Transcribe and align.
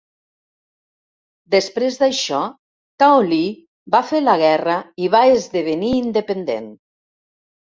Després 1.55 1.97
d'això 2.03 2.39
Tao 3.03 3.19
li 3.27 3.41
va 3.97 4.01
fer 4.13 4.23
la 4.25 4.35
guerra 4.45 4.79
i 5.05 5.13
va 5.17 5.23
esdevenir 5.37 5.93
independent. 6.03 6.71